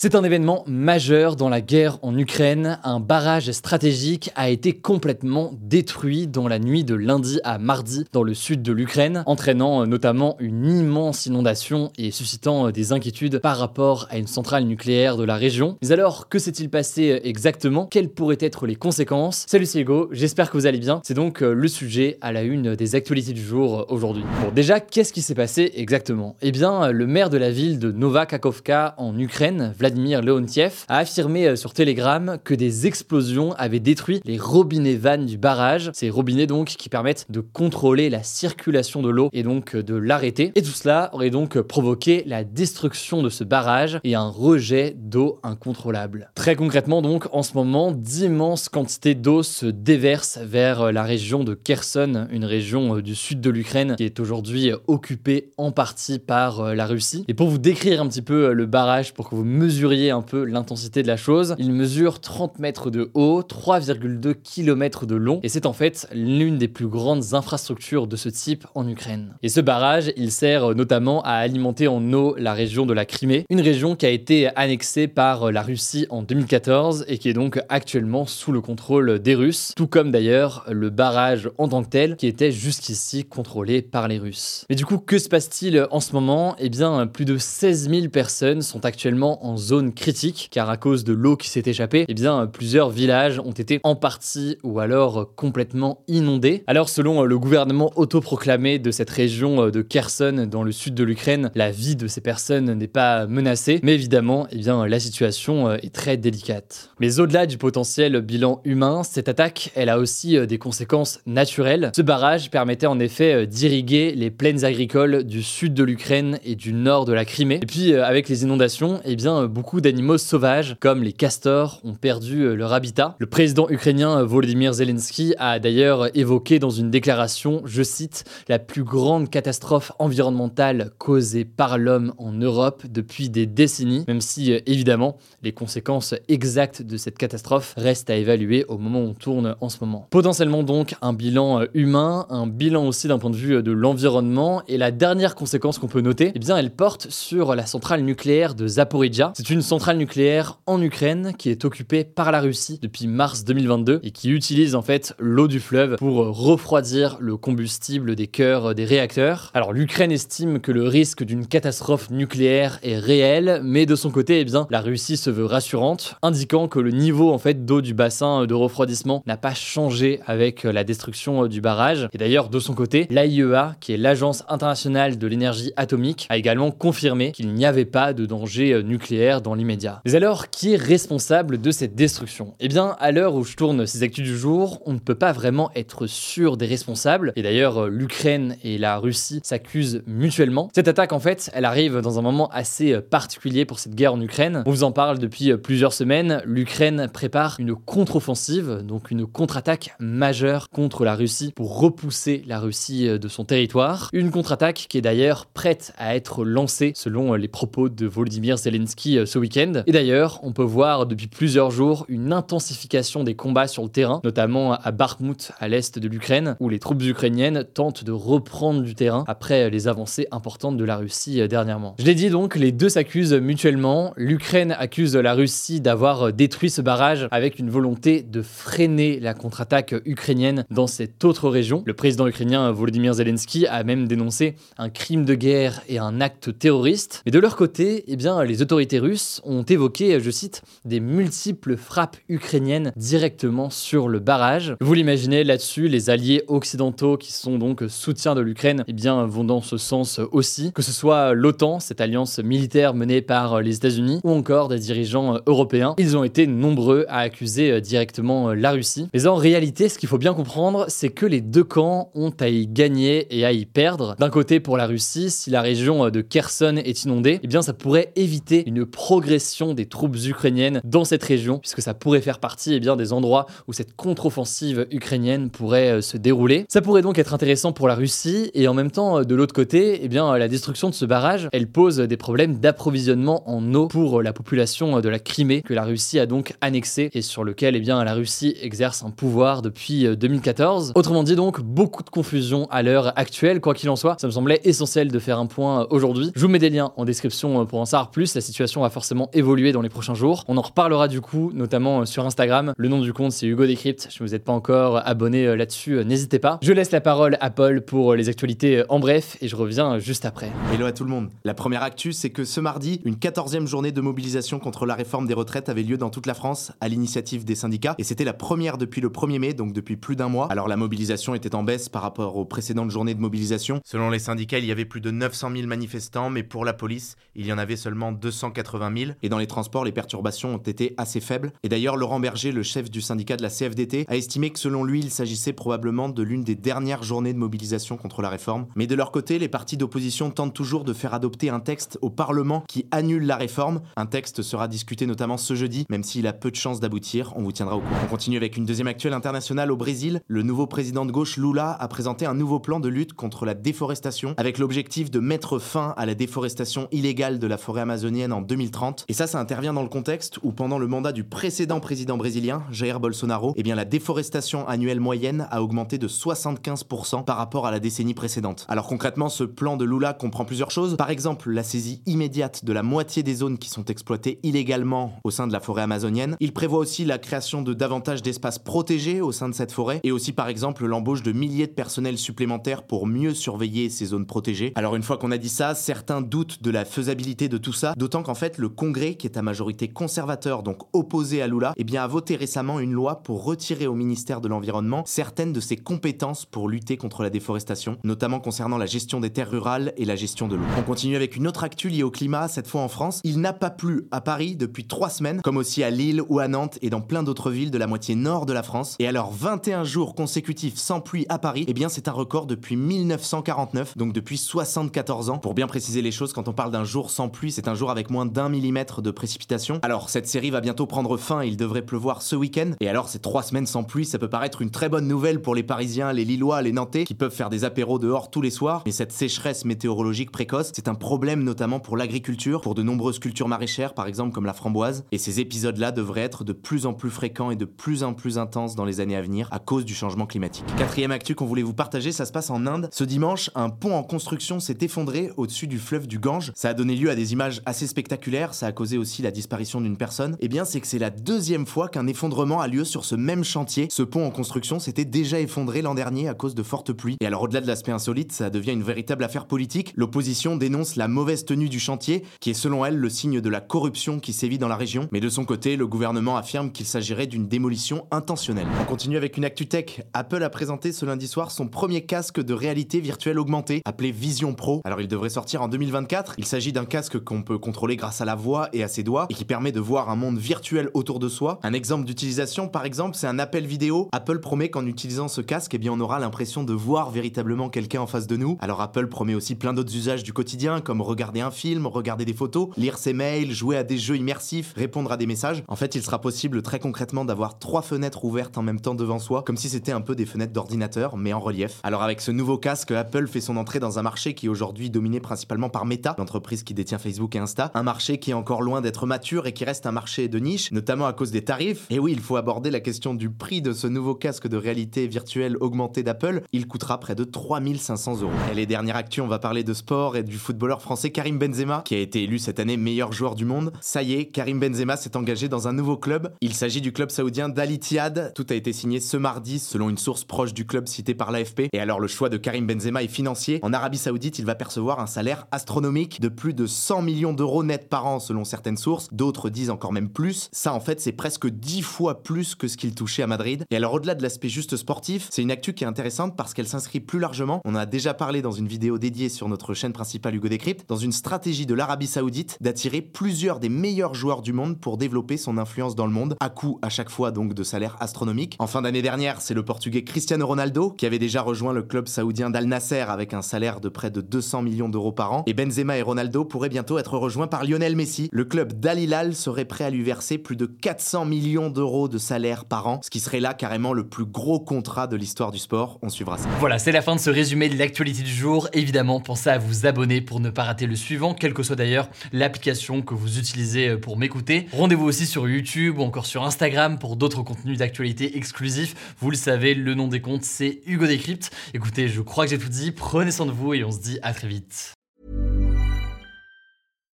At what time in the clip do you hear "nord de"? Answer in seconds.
116.72-117.12, 408.14-408.52